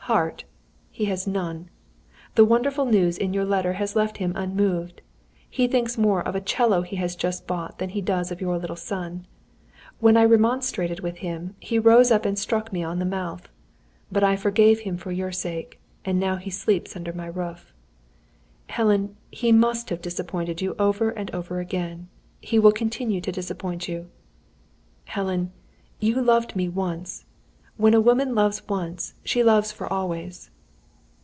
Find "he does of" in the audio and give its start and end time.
7.91-8.41